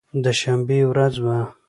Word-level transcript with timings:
د 0.23 0.25
شنبې 0.39 0.79
ورځ 0.91 1.15
وه. 1.23 1.37